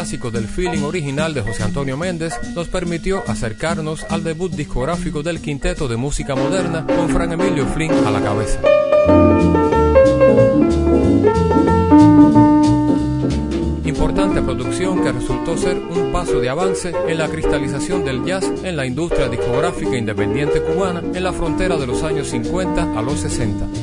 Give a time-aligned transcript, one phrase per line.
[0.00, 5.42] Clásico del feeling original de José Antonio Méndez, nos permitió acercarnos al debut discográfico del
[5.42, 8.60] quinteto de música moderna con Fran Emilio Flynn a la cabeza.
[13.84, 18.76] Importante producción que resultó ser un paso de avance en la cristalización del jazz en
[18.78, 23.79] la industria discográfica independiente cubana en la frontera de los años 50 a los 60.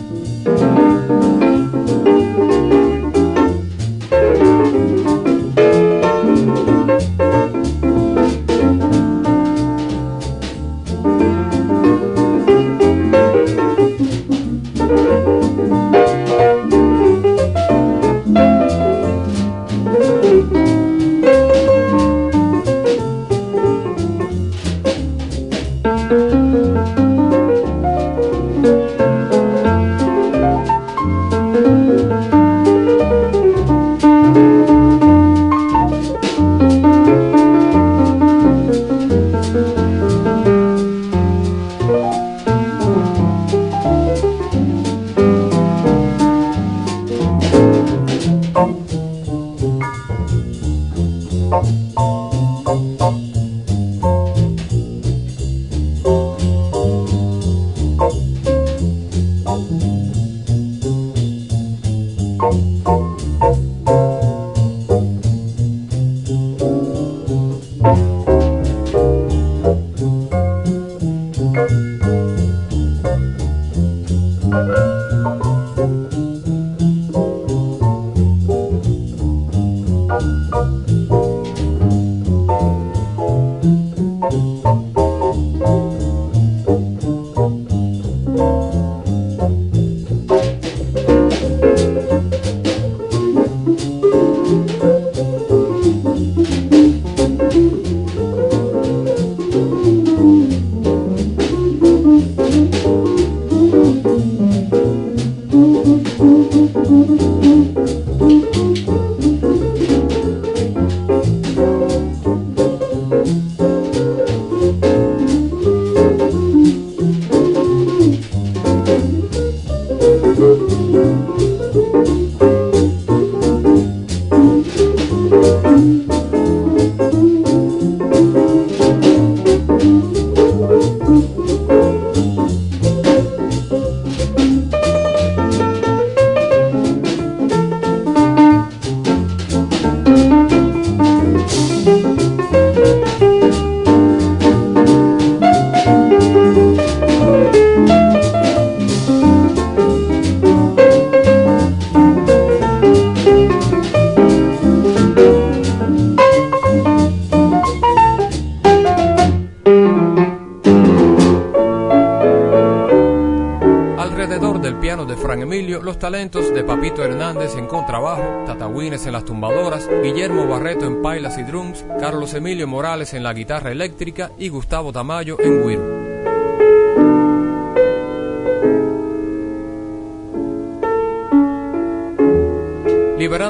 [165.87, 171.37] Los talentos de Papito Hernández en contrabajo, Tatawines en las tumbadoras, Guillermo Barreto en pailas
[171.37, 175.97] y drums, Carlos Emilio Morales en la guitarra eléctrica y Gustavo Tamayo en güiro.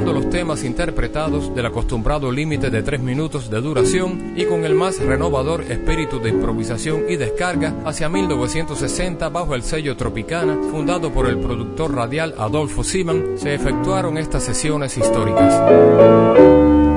[0.05, 4.99] Los temas interpretados del acostumbrado límite de tres minutos de duración y con el más
[4.99, 11.39] renovador espíritu de improvisación y descarga hacia 1960 bajo el sello Tropicana, fundado por el
[11.39, 16.96] productor radial Adolfo Siman, se efectuaron estas sesiones históricas.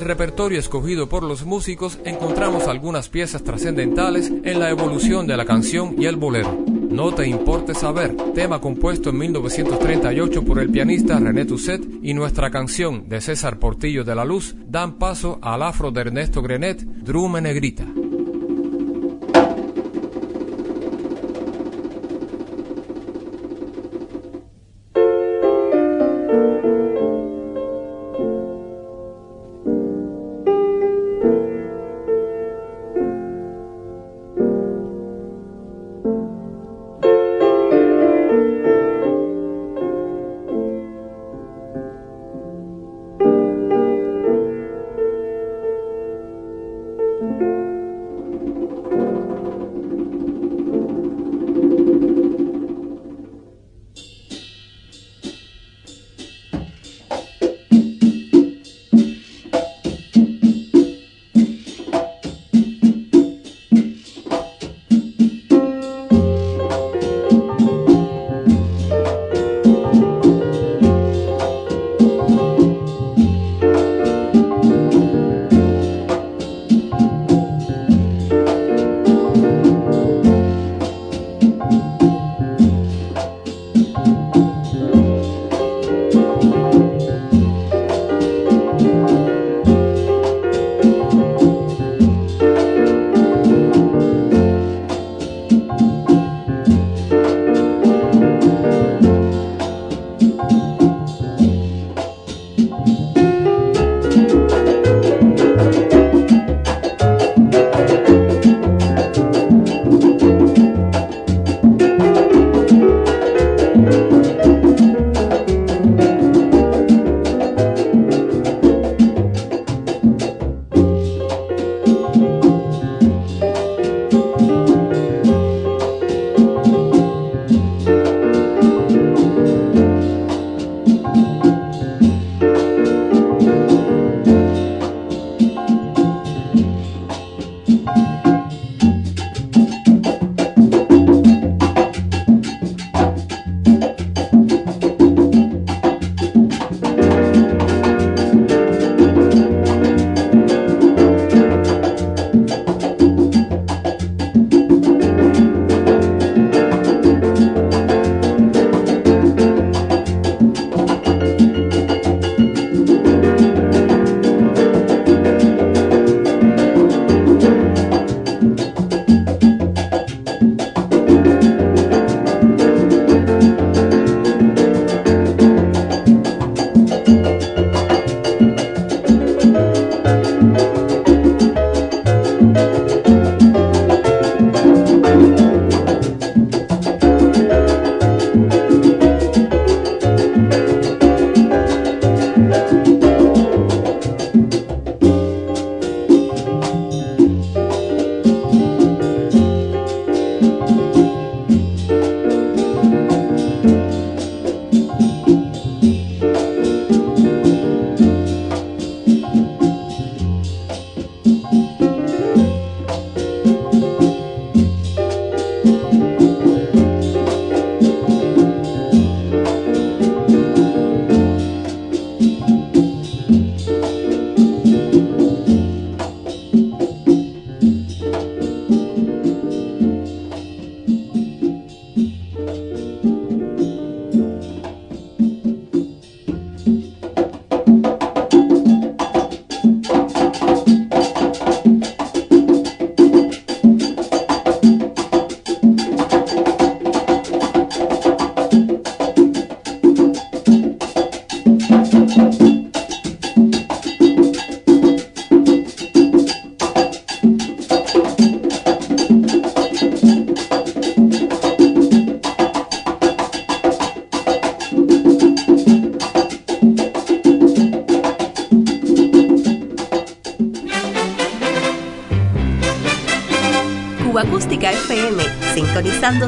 [0.00, 5.94] Repertorio escogido por los músicos encontramos algunas piezas trascendentales en la evolución de la canción
[5.98, 6.64] y el bolero.
[6.90, 12.50] No te importe saber, tema compuesto en 1938 por el pianista René Tusset y nuestra
[12.50, 17.40] canción de César Portillo de la Luz dan paso al afro de Ernesto Grenet, Drume
[17.40, 17.86] Negrita.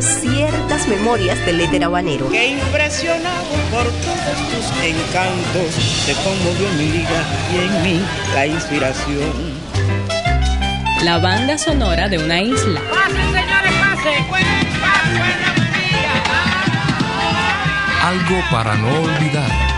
[0.03, 2.29] Ciertas memorias del éter habanero.
[2.29, 8.03] Que impresionado por todos tus encantos, se conmovió en mi vida y en mí
[8.35, 9.33] la inspiración.
[11.03, 12.81] La banda sonora de una isla.
[12.91, 14.25] ¡Pasen, señores, pasen!
[18.03, 19.70] Algo para no olvidar.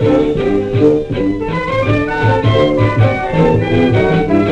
[0.00, 0.38] Thank
[4.32, 4.49] you.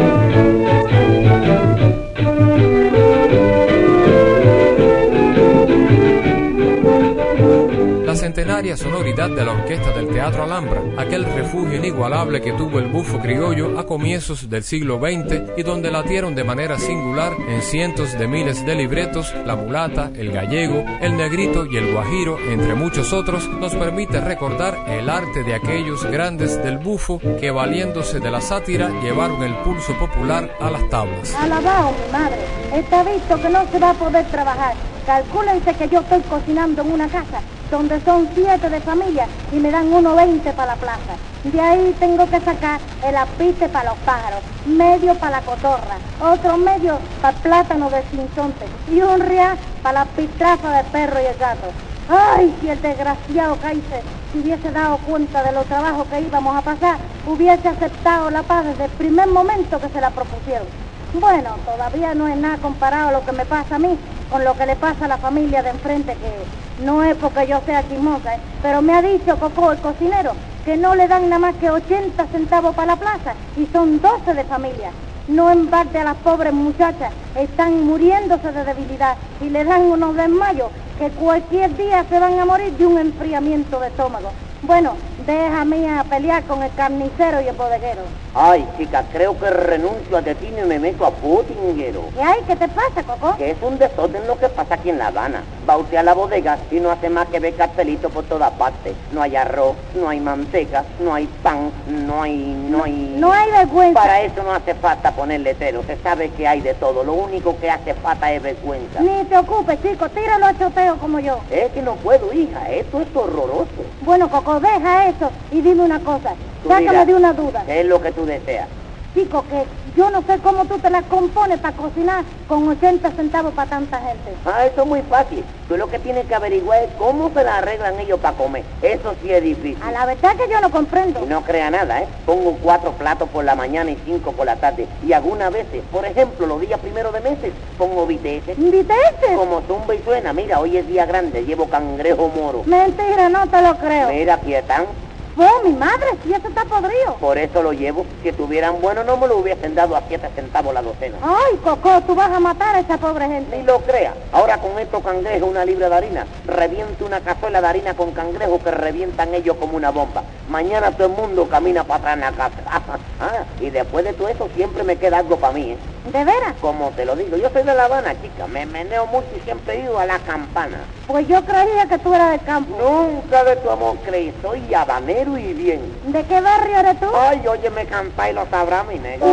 [8.59, 13.21] Extraordinaria sonoridad de la orquesta del Teatro Alhambra, aquel refugio inigualable que tuvo el bufo
[13.21, 18.27] criollo a comienzos del siglo XX y donde latieron de manera singular en cientos de
[18.27, 23.49] miles de libretos la mulata, el gallego, el negrito y el guajiro, entre muchos otros,
[23.49, 28.91] nos permite recordar el arte de aquellos grandes del bufo que valiéndose de la sátira
[29.03, 31.33] llevaron el pulso popular a las tablas.
[31.35, 32.39] Alabado, mi madre.
[32.75, 34.75] Está visto que no se va a poder trabajar.
[35.07, 39.71] Calcúlense que yo estoy cocinando en una casa donde son siete de familia y me
[39.71, 41.17] dan 1.20 para la plaza.
[41.45, 46.57] De ahí tengo que sacar el apite para los pájaros, medio para la cotorra, otro
[46.57, 51.27] medio para el plátano de cinzonte y un real para la pistraza de perro y
[51.27, 51.69] el gato.
[52.09, 54.03] Ay, si el desgraciado Kaiser
[54.33, 58.65] se hubiese dado cuenta de los trabajos que íbamos a pasar, hubiese aceptado la paz
[58.65, 60.88] desde el primer momento que se la propusieron.
[61.15, 63.97] Bueno, todavía no es nada comparado a lo que me pasa a mí
[64.31, 67.61] con lo que le pasa a la familia de enfrente, que no es porque yo
[67.65, 68.41] sea chismosa, ¿eh?
[68.63, 70.33] pero me ha dicho Coco, el cocinero,
[70.65, 74.35] que no le dan nada más que 80 centavos para la plaza y son 12
[74.35, 74.91] de familia.
[75.29, 80.15] No en parte a las pobres muchachas, están muriéndose de debilidad y le dan unos
[80.15, 84.31] desmayos que cualquier día se van a morir de un enfriamiento de estómago.
[84.63, 84.97] Bueno,
[85.29, 88.01] déjame a pelear con el carnicero y el bodeguero.
[88.35, 92.05] Ay, chica, creo que renuncio a Tetino y me meto a putinguero.
[92.15, 92.41] ¿Qué hay?
[92.47, 93.37] ¿Qué te pasa, Coco?
[93.37, 95.43] Que es un desorden lo que pasa aquí en La Habana.
[95.69, 98.95] Va usted a la bodega y no hace más que ver cartelitos por todas partes.
[99.13, 102.37] No hay arroz, no hay manteca, no hay pan, no hay...
[102.71, 103.17] no hay...
[103.19, 104.01] No hay vergüenza.
[104.01, 107.05] Para eso no hace falta poner letreros, se sabe que hay de todo.
[107.05, 109.01] Lo único que hace falta es vergüenza.
[109.01, 111.39] Ni te ocupes, chico, tíralo a choteo como yo.
[111.51, 113.85] Es que no puedo, hija, esto es horroroso.
[114.03, 115.18] Bueno, Coco, deja eso
[115.51, 116.35] y dime una cosa.
[116.63, 117.65] Tú Sácame dirás, de una duda.
[117.67, 118.69] ¿Qué es lo que tú deseas?
[119.15, 123.53] Chico, que yo no sé cómo tú te las compones para cocinar con 80 centavos
[123.55, 124.37] para tanta gente.
[124.45, 125.45] Ah, eso es muy fácil.
[125.67, 128.65] Tú lo que tienes que averiguar es cómo se la arreglan ellos para comer.
[128.81, 129.83] Eso sí es difícil.
[129.83, 131.21] A la verdad que yo no comprendo.
[131.25, 132.09] Y no crea nada, ¿eh?
[132.27, 134.87] Pongo cuatro platos por la mañana y cinco por la tarde.
[135.03, 138.57] Y algunas veces, por ejemplo, los días primeros de meses, pongo viteces.
[138.57, 139.37] ¿Viteces?
[139.37, 140.33] Como zumba y suena.
[140.33, 142.63] Mira, hoy es día grande, llevo cangrejo moro.
[142.67, 144.11] Mentira, no te lo creo.
[144.11, 145.08] Mira, aquí están.
[145.41, 147.15] Oh, mi madre, si eso está podrido.
[147.21, 148.05] Por eso lo llevo.
[148.23, 151.17] Si estuvieran buenos no me lo hubiesen dado a siete centavos la docena.
[151.23, 153.63] Ay, Coco, tú vas a matar a esa pobre Ni gente.
[153.63, 154.15] lo crea.
[154.33, 158.61] Ahora con estos cangrejos, una libra de harina, reviento una cazuela de harina con cangrejos
[158.63, 160.25] que revientan ellos como una bomba.
[160.49, 162.99] Mañana todo el mundo camina para atrás en la casa.
[163.21, 165.77] Ah, y después de todo eso siempre me queda algo para mí, ¿eh?
[166.13, 166.55] ¿De veras?
[166.61, 168.47] Como te lo digo, yo soy de La Habana, chica.
[168.47, 170.87] Me meneo mucho y siempre he ido a la campana.
[171.07, 172.79] Pues yo creía que tú eras del campo.
[172.79, 174.35] Nunca de tu amor creí.
[174.41, 175.99] Soy habanero y bien.
[176.05, 177.07] ¿De qué barrio eres tú?
[177.15, 179.27] Ay, oye, me canta y lo sabrá mi negro.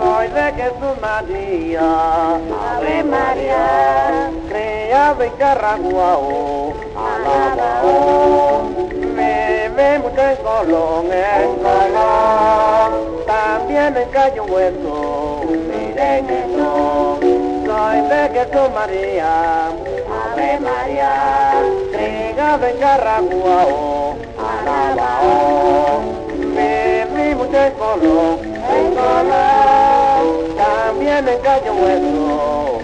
[0.00, 2.34] Soy de Jesús María,
[2.76, 8.89] Ave María, criado en Carraguao, alabao.
[9.80, 17.18] Me ve mucho en Colón, en Colón, también en Cayo Hueso, miren eso.
[17.64, 17.98] Soy
[18.34, 21.62] Jesús María, Ave María,
[21.92, 26.02] criado en Carraguao, alabao.
[26.54, 32.79] Me vi mucho en Colón, en Colón, también en Cayo Hueso,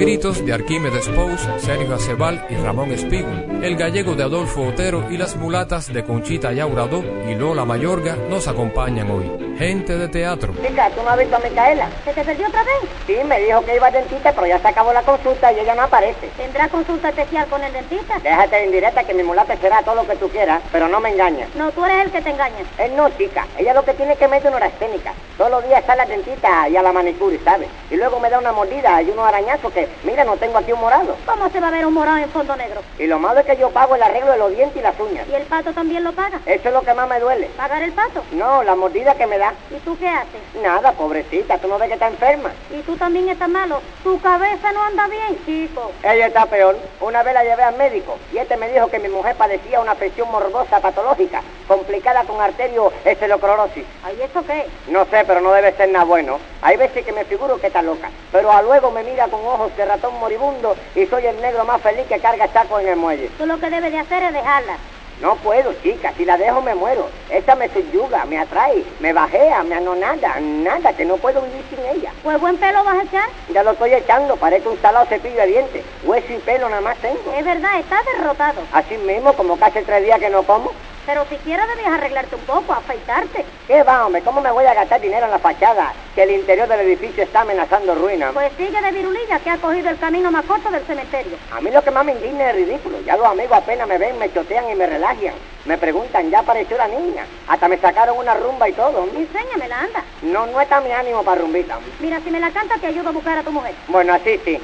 [0.00, 5.18] negritos de Arquímedes Pous, Sergio Acebal y Ramón Espígul, el gallego de Adolfo Otero y
[5.18, 9.30] las mulatas de Conchita Yauradó y Lola Mayorga nos acompañan hoy.
[9.58, 10.54] Gente de teatro.
[10.66, 11.86] Chica, ¿tú no has visto a Micaela?
[12.02, 12.90] ¿Se te perdió otra vez?
[13.06, 15.74] Sí, me dijo que iba al dentista, pero ya se acabó la consulta y ella
[15.74, 16.30] no aparece.
[16.34, 18.18] ¿Tendrá consulta especial con el dentista?
[18.20, 21.10] Déjate de indirecta que mi mulata será todo lo que tú quieras, pero no me
[21.10, 21.54] engañes.
[21.56, 22.64] No, tú eres el que te engaña.
[22.78, 23.46] Él no, chica.
[23.58, 25.12] Ella lo que tiene que meter una escénica.
[25.36, 27.68] Todos los días sale al dentista y a la manicure, ¿sabes?
[27.90, 30.80] Y luego me da una mordida y unos arañazos que, mira, no tengo aquí un
[30.80, 31.16] morado.
[31.26, 32.80] ¿Cómo se va a ver un morado en fondo negro?
[32.98, 35.26] Y lo malo es que yo pago el arreglo de los dientes y las uñas.
[35.28, 36.40] ¿Y el pato también lo paga?
[36.46, 37.46] Eso es lo que más me duele.
[37.56, 38.22] ¿Pagar el pato?
[38.32, 39.52] No, la mordida que me da.
[39.70, 40.40] ¿Y tú qué haces?
[40.62, 42.50] Nada, pobrecita, tú no ves que está enferma.
[42.70, 43.80] ¿Y tú también estás malo?
[44.02, 45.92] ¿Tu cabeza no anda bien, chico?
[46.02, 46.76] Ella está peor.
[47.00, 49.94] Una vez la llevé al médico y este me dijo que mi mujer padecía una
[49.94, 53.84] presión morbosa patológica, complicada con arterio esteloclorosis.
[54.04, 54.66] ¿Ay, eso qué?
[54.88, 56.38] No sé, pero no debe ser nada bueno.
[56.62, 59.72] Hay veces que me figuro que está loca, pero a luego me mira con ojos
[59.80, 63.30] de ratón moribundo y soy el negro más feliz que carga saco en el muelle.
[63.38, 64.76] Tú lo que debes de hacer es dejarla.
[65.22, 67.08] No puedo, chica, si la dejo me muero.
[67.30, 71.78] Esa me subyuga, me atrae, me bajea, me anonada, nada, que no puedo vivir sin
[71.84, 72.12] ella.
[72.22, 73.28] Pues buen pelo vas a echar.
[73.48, 75.84] Ya lo estoy echando, parece un salado cepillo de dientes.
[76.04, 77.32] Hueso y pelo nada más tengo.
[77.36, 78.62] Es verdad, estás derrotado.
[78.72, 80.72] Así mismo, como casi tres días que no como.
[81.10, 83.44] Pero si quieres debías arreglarte un poco, afeitarte.
[83.66, 84.22] ¿Qué va, hombre?
[84.22, 85.92] ¿Cómo me voy a gastar dinero en la fachada?
[86.14, 88.30] Que el interior del edificio está amenazando ruina.
[88.32, 91.36] Pues sigue de virulilla que ha cogido el camino más corto del cementerio.
[91.50, 93.00] A mí lo que más me indigna es ridículo.
[93.00, 95.34] Ya los amigos apenas me ven, me chotean y me relajan.
[95.64, 97.26] Me preguntan, ya apareció la niña.
[97.48, 99.08] Hasta me sacaron una rumba y todo.
[99.12, 100.04] Enséñamela, anda.
[100.22, 101.80] No, no está mi ánimo para rumbita.
[101.98, 103.74] Mira, si me la canta te ayudo a buscar a tu mujer.
[103.88, 104.60] Bueno, así sí.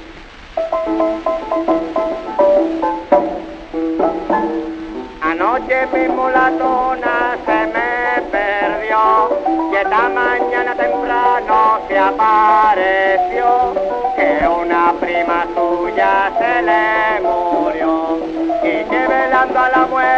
[5.28, 9.36] Anoche mi mulatona se me perdió.
[9.72, 13.74] Y esta mañana temprano se apareció
[14.14, 18.18] que una prima suya se le murió.
[18.62, 20.15] Y que velando a la muerta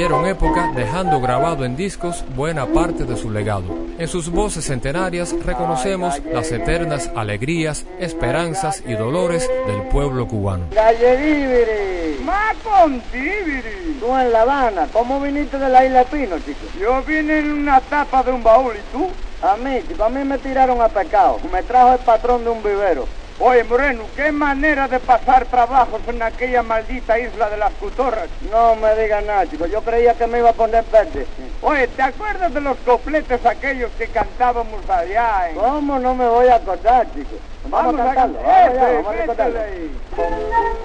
[0.00, 3.64] hicieron época dejando grabado en discos buena parte de su legado.
[3.98, 10.68] En sus voces centenarias reconocemos las eternas alegrías, esperanzas y dolores del pueblo cubano.
[12.24, 13.98] Más contibiri.
[14.00, 16.64] Tú en La Habana, ¿cómo viniste de la isla Pino, chico?
[16.80, 19.06] Yo vine en una tapa de un baúl y tú.
[19.42, 21.38] A mí, chico, a mí me tiraron a pecado.
[21.52, 23.06] Me trajo el patrón de un vivero.
[23.42, 28.28] Oye, Moreno, qué manera de pasar trabajos en aquella maldita isla de las Cutorras.
[28.50, 29.64] No me digas nada, chico.
[29.64, 31.26] Yo creía que me iba a poner verde.
[31.62, 35.48] Oye, ¿te acuerdas de los copletes aquellos que cantábamos allá?
[35.48, 35.56] En...
[35.56, 37.36] ¿Cómo no me voy a acordar, chico?
[37.70, 38.34] Vamos, Vamos a cantarlo.
[38.42, 38.76] cantar.
[38.76, 40.80] Vamos, allá, Ese, vamos a.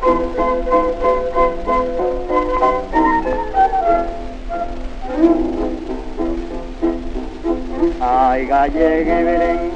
[8.01, 9.74] Ay, galleguibiri,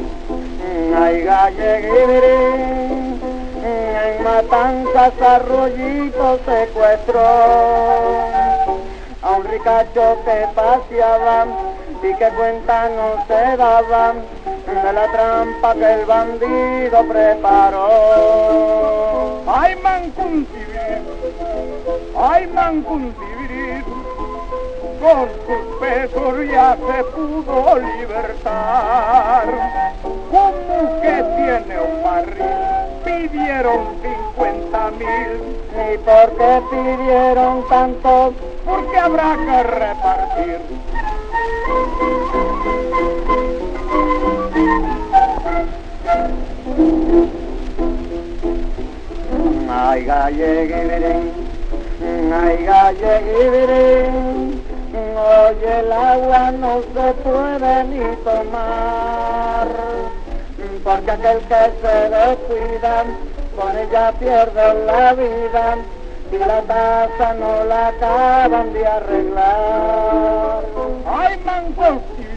[0.95, 1.27] ay,
[3.63, 7.19] en Matanzas Arroyito secuestró
[9.21, 11.45] a un ricacho que paseaba
[12.01, 14.13] y que cuenta no se daba
[14.65, 17.89] de la trampa que el bandido preparó.
[19.47, 21.01] Ay, mancuntibir,
[22.17, 23.83] ay, mancuntibir,
[25.01, 29.47] con sus pesos ya se pudo libertar.
[30.29, 32.69] ¿Cómo que tiene un barril?
[33.03, 33.79] Pidieron
[34.35, 35.59] 50 mil,
[35.93, 38.33] ¿Y por qué pidieron tanto?
[38.65, 40.59] porque habrá que repartir.
[49.71, 51.31] Ay, galleguibirín,
[52.33, 54.61] ay, galleguibirín,
[55.15, 59.67] oye, el agua no se puede ni tomar,
[60.83, 63.03] porque aquel que se descuida,
[63.55, 65.77] con ella pierde la vida,
[66.31, 70.63] y la taza no la acaban de arreglar.
[71.07, 72.29] Ay, mancuntibir,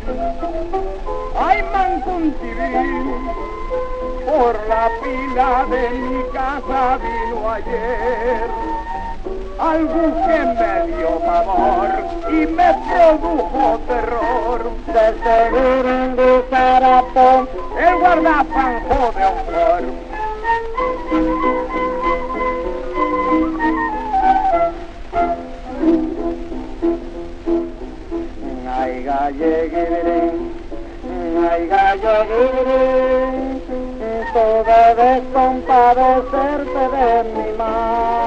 [1.39, 3.05] ay, mancuntibir,
[4.25, 8.49] por la pila de mi casa vino ayer.
[9.59, 11.89] Algún que me dio favor
[12.31, 14.61] y me produjo terror.
[14.87, 16.13] De seguro en
[17.79, 19.83] El guardafanjo de un flor.
[28.79, 30.35] Ay, galleguirín,
[31.51, 33.63] ay, galleguirín,
[34.33, 38.22] tú debes compadecerte de mi mal.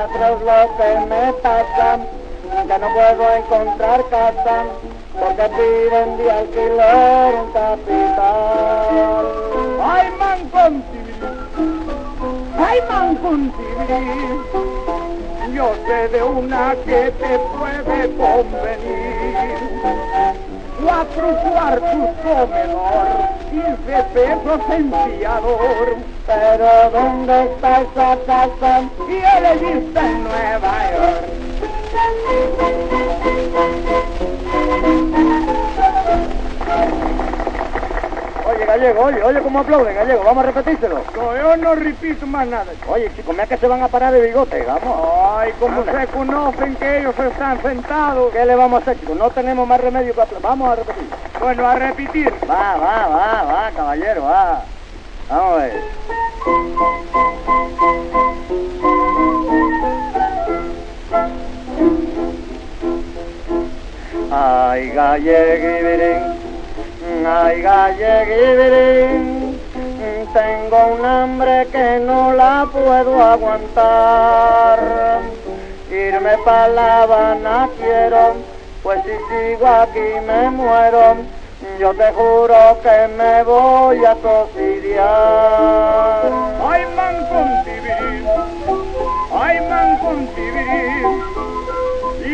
[0.00, 1.98] Es atroz lo que me pasa,
[2.66, 4.64] que no puedo encontrar casa,
[5.12, 9.26] porque piden de alquiler un capital.
[9.82, 11.22] Ay, mancuntibir,
[12.58, 14.40] ay, mancuntibir.
[15.52, 19.58] Yo sé de una que te puede convenir.
[20.82, 25.96] Cuatro cuartos comedor, quince pesos en fiador.
[26.26, 28.72] Pero ¿dónde está esa casa?
[29.08, 29.44] Y él
[29.78, 31.26] está en Nueva York.
[38.70, 41.00] Gallego, oye, oye cómo aplauden, Gallego, vamos a repetírselo.
[41.16, 42.66] No, yo no repito más nada.
[42.86, 45.08] Oye, chicos, mira que se van a parar de bigote, vamos.
[45.36, 46.00] Ay, como Anda.
[46.00, 48.32] se conocen que ellos están sentados.
[48.32, 49.16] ¿Qué le vamos a hacer, chicos?
[49.16, 50.50] No tenemos más remedio que aplaudar.
[50.50, 51.08] Vamos a repetir.
[51.40, 52.32] Bueno, a repetir.
[52.48, 54.62] Va, va, va, va, caballero, va.
[55.28, 55.82] Vamos a ver.
[64.32, 66.22] Ay, galleguibirín,
[67.26, 69.60] ay, galleguibirín,
[70.32, 74.78] tengo un hambre que no la puedo aguantar.
[75.90, 78.36] Irme pa' La Habana quiero,
[78.82, 81.16] pues si sigo aquí me muero.
[81.78, 85.02] Yo te juro que me voy a cocidiar.
[86.70, 88.26] Ay, man con tibirín.
[89.32, 91.29] Ay, man con tibirín.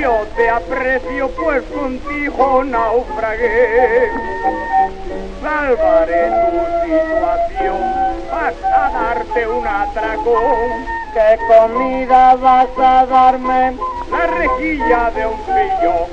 [0.00, 4.10] Yo te aprecio, pues contigo naufragué.
[5.40, 7.78] Salvaré tu situación,
[8.30, 10.86] vas a darte un atracón.
[11.14, 13.78] ¿Qué comida vas a darme?
[14.10, 16.08] La rejilla de un pillo.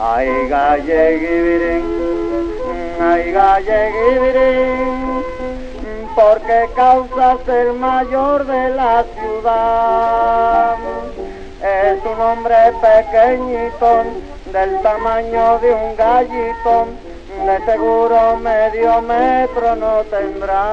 [0.00, 2.03] Ay, galleguibirín,
[3.12, 5.24] ay, galleguibirín,
[6.14, 10.76] porque causas el mayor de la ciudad.
[11.60, 14.04] Es un hombre pequeñito,
[14.52, 16.86] del tamaño de un gallito,
[17.46, 20.64] de seguro medio metro no tendrá.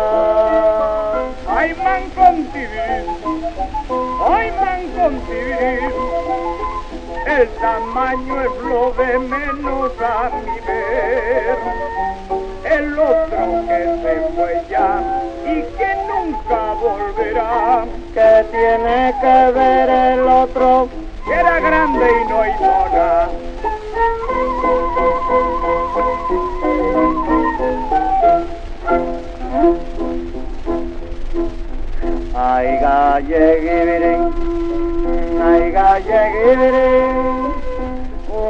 [1.48, 3.08] Ay, man con tibirín.
[4.30, 5.92] Ay, man con tibirín.
[7.26, 11.58] El tamaño es lo de menos a mi ver.
[12.72, 15.04] El otro que se fue ya
[15.46, 17.86] y que nunca volverá.
[18.14, 20.90] ¿Qué tiene que ver el otro?
[21.26, 23.30] Que era grande y no hizo nada.
[32.34, 34.22] Ay, galleguibirín,
[35.44, 37.54] ay, galleguibirín,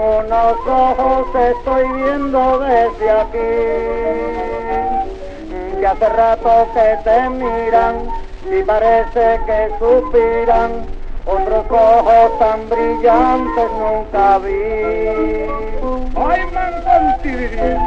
[0.02, 3.38] unos ojos estoy viendo desde aquí,
[5.80, 8.10] que hace rato que te miran
[8.50, 10.86] y parece que suspiran,
[11.26, 14.52] otros ojos tan brillantes nunca vi.
[16.16, 17.78] Ay, man con tibirín.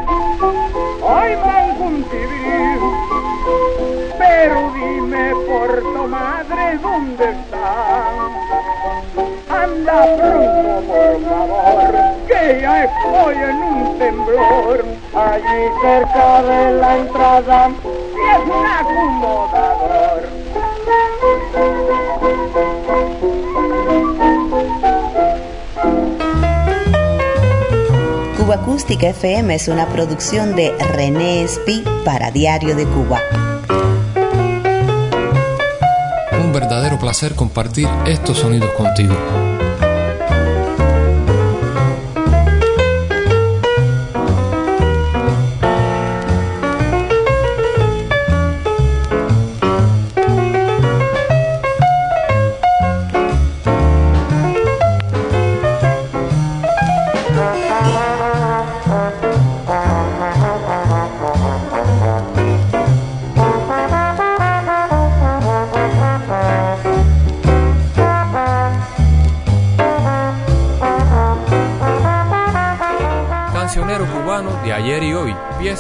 [1.07, 2.81] Ay, man con tibirín.
[4.18, 8.43] Pero dime por tu madre dónde está.
[9.62, 11.92] Anda pronto, por favor,
[12.26, 14.84] que ya estoy en un temblor.
[15.14, 20.20] Allí cerca de la entrada, Y es un acomodador.
[28.36, 33.20] Cuba Acústica FM es una producción de René Espi para Diario de Cuba.
[36.38, 39.14] Un verdadero placer compartir estos sonidos contigo.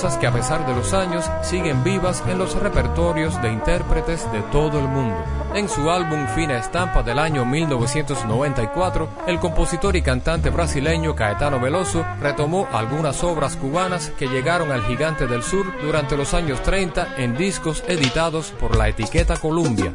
[0.04, 4.78] Que a pesar de los años siguen vivas en los repertorios de intérpretes de todo
[4.78, 5.16] el mundo.
[5.54, 12.04] En su álbum Fina Estampa del año 1994, el compositor y cantante brasileño Caetano Veloso
[12.20, 17.34] retomó algunas obras cubanas que llegaron al gigante del sur durante los años 30 en
[17.38, 19.94] discos editados por la etiqueta Columbia.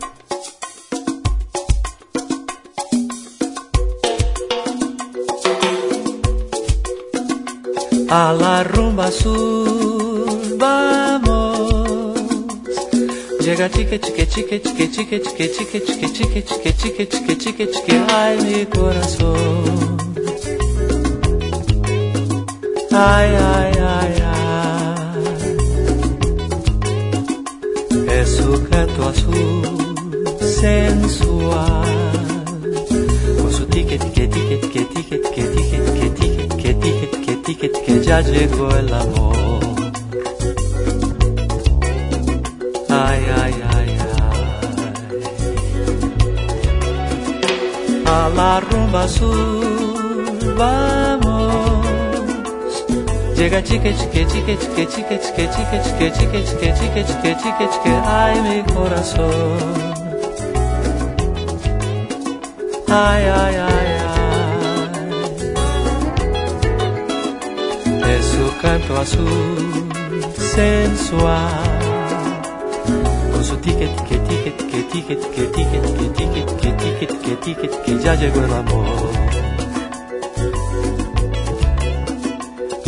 [8.11, 9.88] a la rumba sur
[10.59, 12.19] vamos
[13.39, 17.95] llega chique chique chique chique chique chique chique chique chique chique chique chique chique chique
[18.13, 19.97] ay mi corazón
[22.91, 24.93] ay ay ay ay
[28.19, 29.63] es su gato azul
[30.61, 31.97] sensual
[33.39, 38.69] con su ticket ticket ticket ticket ticket ticket ticket ticket ticket ticket que ya llegó
[38.75, 39.28] el amor
[48.35, 51.85] La rumba azul vamos.
[53.35, 57.93] Llega chique, chique, chique, chique, chique, chique, chique, chique, chique, chique, chique, chique, chique, chique,
[58.05, 59.59] ay mi corazón.
[62.87, 64.49] Ay, ay, ay, ay.
[68.13, 69.89] Es su canto azul
[70.55, 71.78] sensual
[73.69, 78.13] ticket, que ticket, que ticket, que ticket, que ticket, que ticket, que ticket, que ya
[78.15, 79.09] llegó el amor.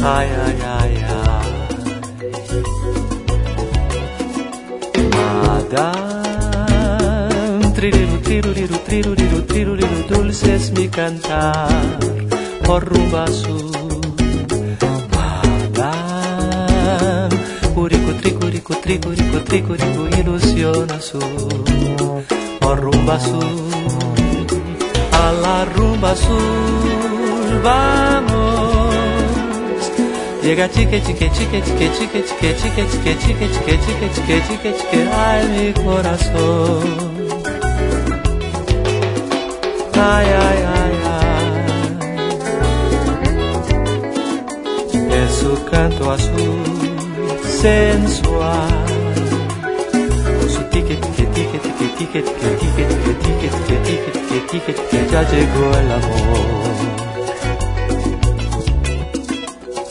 [0.04, 1.50] Ay, ay, ay, ay.
[5.44, 12.00] Madame, triruru, tiruriru, tiruriru, tiruriru, dulce es mi cantar
[12.66, 13.72] por rumba azul.
[15.16, 17.36] Madame,
[17.76, 21.20] curico, tricurico, tricurico, tricurico, ilusión azul,
[22.62, 23.44] por rumba azul,
[25.12, 28.96] a la rumba azul vamos.
[30.42, 35.02] Llega chique, chique, chique, chique, chique, chique, chique, chique, chique, chique, chique, chique, chique, chique,
[35.14, 36.84] ay mi corazón.
[39.94, 41.48] Ay, ay, ay, ay.
[45.20, 46.82] Es su canto azul
[47.62, 48.81] sensual.
[52.02, 56.46] ticket, que ticket, que ticket, que ticket, que ticket, que ya llegó el amor.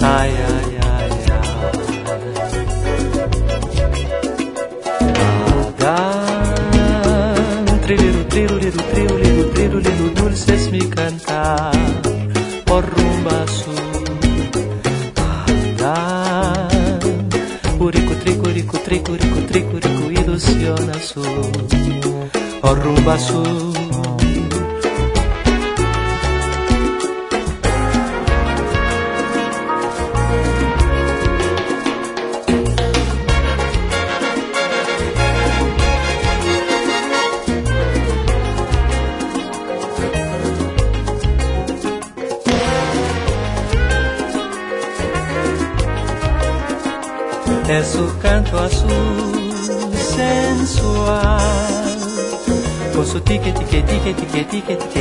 [0.00, 1.50] Ay, ay, ay, ay.
[6.68, 11.72] Hagan trilero, trilero, trilero, trilero, dulce es mi cantar
[12.64, 13.74] por rumba azul.
[15.78, 17.28] Hagan,
[17.78, 21.79] curico, trico, rico, trico, rico, trico, rico, ilusión azul.
[22.60, 23.16] Por rumba
[48.22, 49.52] canto azul
[49.94, 51.79] sensual
[53.00, 55.00] con su tique tique tique tique tique tique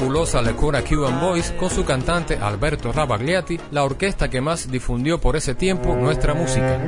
[0.00, 5.36] fabulosa Lecura Cuban Boys con su cantante Alberto Rabagliati, la orquesta que más difundió por
[5.36, 6.78] ese tiempo nuestra música.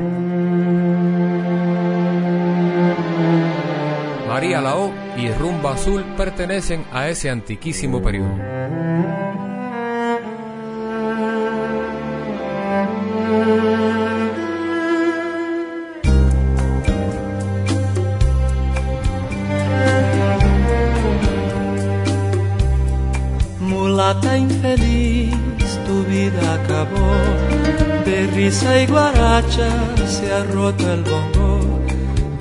[4.26, 8.51] María Lao y Rumba Azul pertenecen a ese antiquísimo periodo.
[24.72, 27.12] Infeliz, tu vida acabó.
[28.06, 29.68] De risa y guaracha
[30.06, 31.60] se ha roto el bongo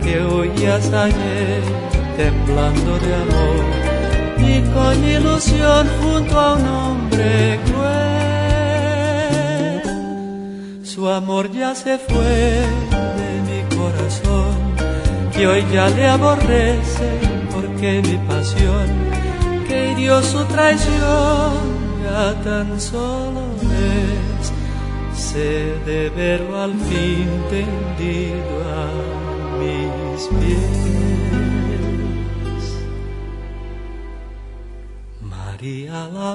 [0.01, 1.61] que oías ayer
[2.15, 3.65] temblando de amor.
[4.39, 7.91] Y con ilusión junto a un hombre cruel,
[10.85, 12.63] su amor ya se fue
[13.19, 14.55] de mi corazón.
[15.37, 17.09] Y hoy ya le aborrece
[17.53, 18.87] porque mi pasión
[19.67, 21.70] que hirió su traición
[22.11, 24.45] ya tan solo es
[25.87, 28.53] de verlo al fin tendido
[28.83, 28.87] a
[29.59, 30.81] mis pies.
[35.21, 36.29] María la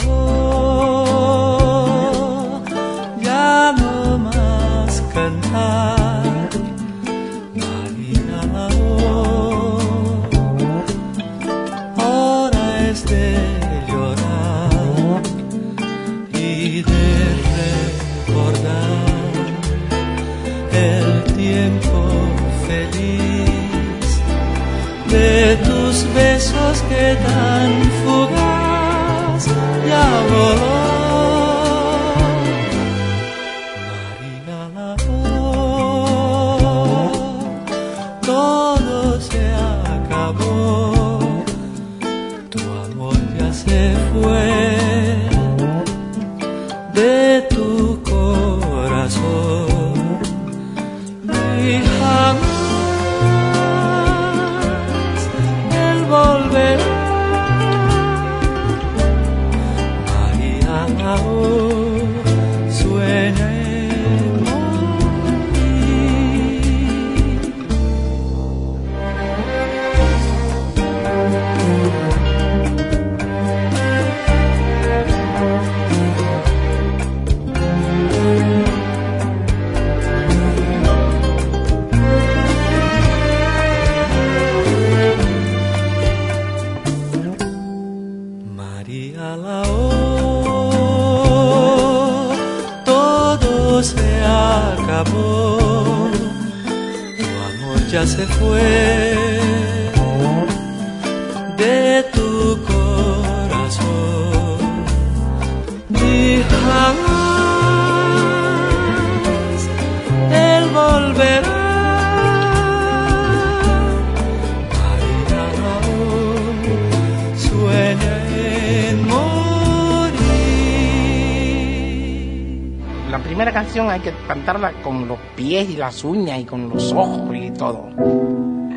[124.27, 127.89] cantarla con los pies y las uñas y con los ojos y todo.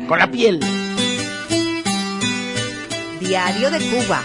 [0.08, 0.60] Con la piel.
[3.20, 4.22] Diario de Cuba.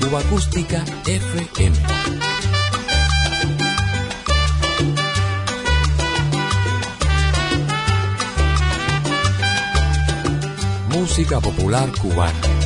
[0.00, 1.76] Cuba Acústica FM.
[10.90, 12.57] Música popular cubana.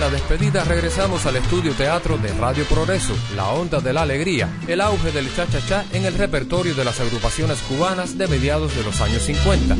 [0.00, 4.80] La despedida regresamos al estudio teatro de Radio Progreso, La Onda de la Alegría, el
[4.80, 9.22] auge del cha-cha-cha en el repertorio de las agrupaciones cubanas de mediados de los años
[9.22, 9.76] 50.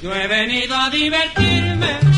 [0.00, 2.09] Yo he venido a divertirme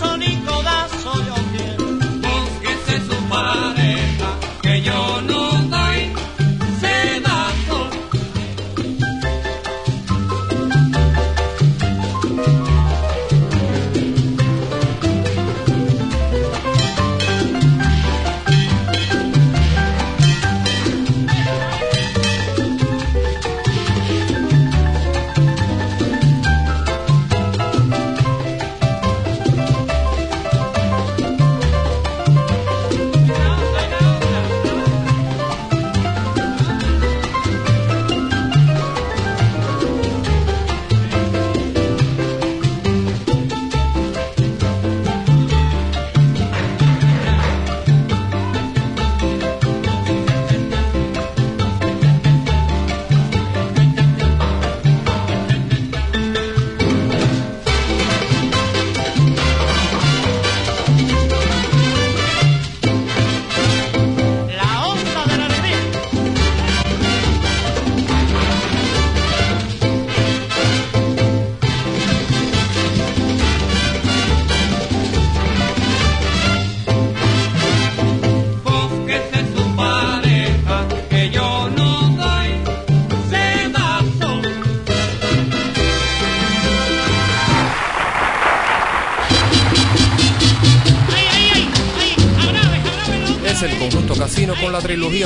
[0.00, 0.51] cabezazo ni codazo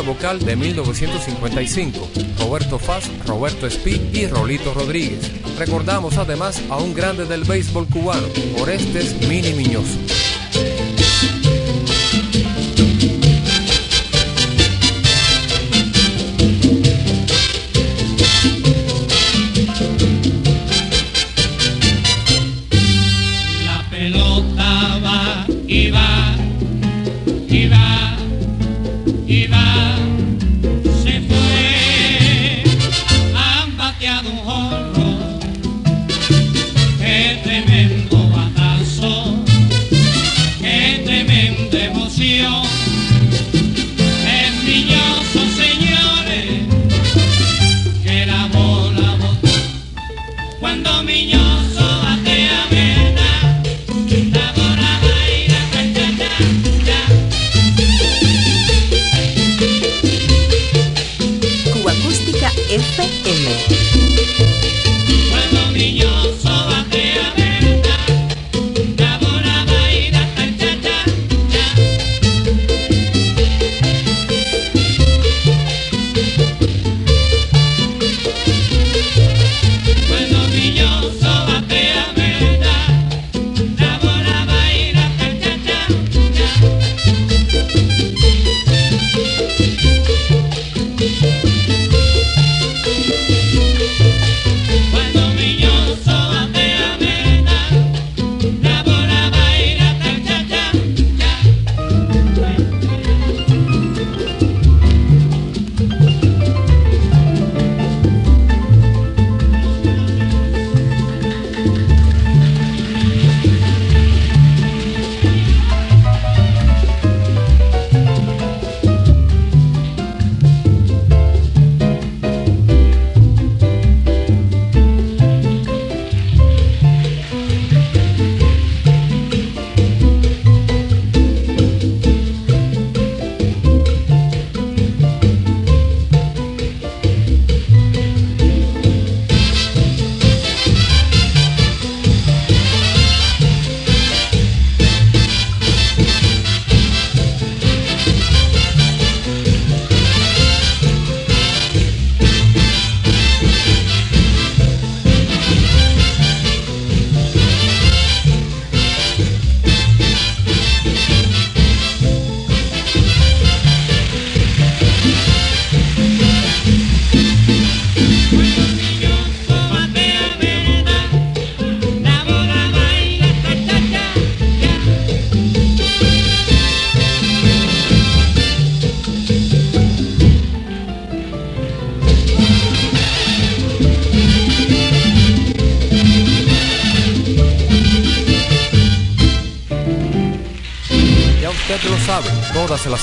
[0.02, 5.30] vocal de 1955, Roberto Faz, Roberto Espí y Rolito Rodríguez.
[5.58, 8.26] Recordamos además a un grande del béisbol cubano,
[8.60, 10.05] Orestes Mini Miñoso.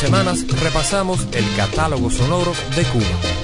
[0.04, 3.43] Semanas repasamos el catálogo sonoro de Cuba.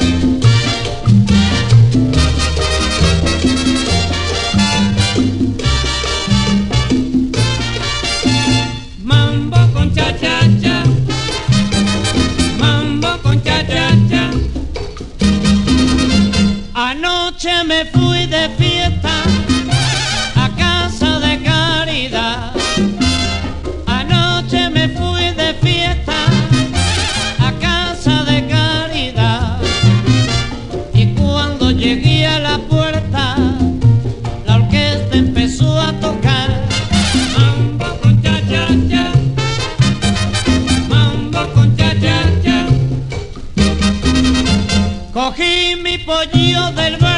[46.10, 47.09] Pollo del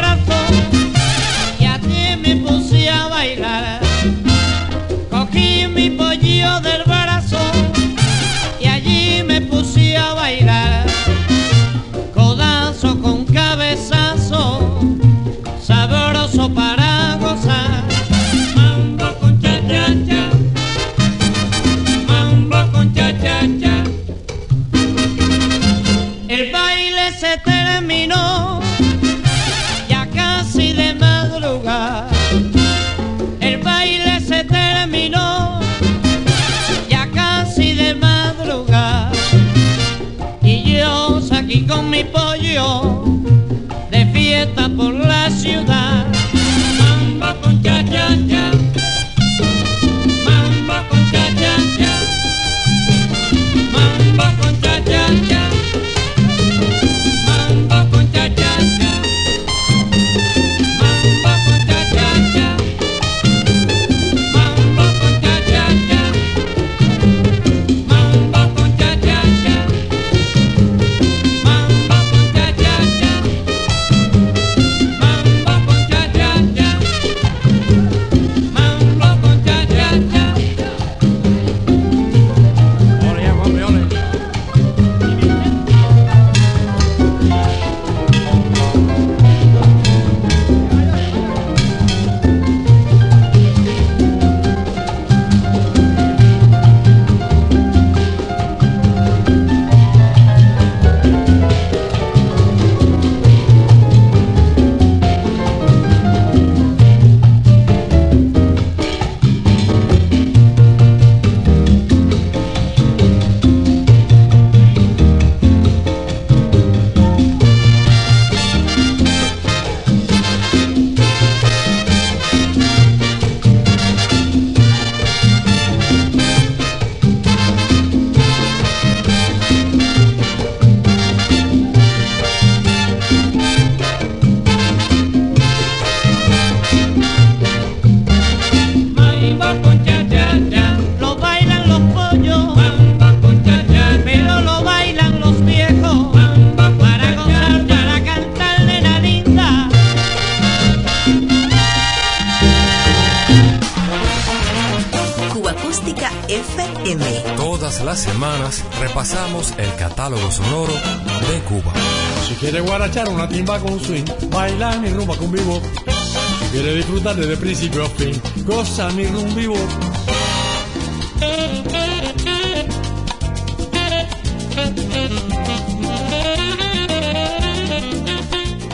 [167.12, 170.11] disfrutar desde principio a fin, goza mi rumba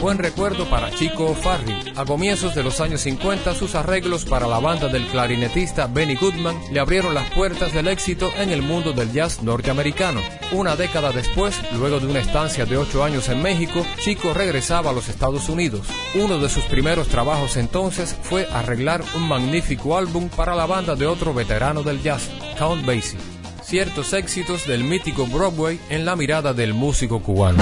[0.07, 1.75] Buen recuerdo para Chico Farri.
[1.97, 6.57] A comienzos de los años 50, sus arreglos para la banda del clarinetista Benny Goodman
[6.71, 10.21] le abrieron las puertas del éxito en el mundo del jazz norteamericano.
[10.53, 14.93] Una década después, luego de una estancia de ocho años en México, Chico regresaba a
[14.93, 15.85] los Estados Unidos.
[16.15, 21.05] Uno de sus primeros trabajos entonces fue arreglar un magnífico álbum para la banda de
[21.05, 23.19] otro veterano del jazz, Count Basie.
[23.61, 27.61] Ciertos éxitos del mítico Broadway en la mirada del músico cubano.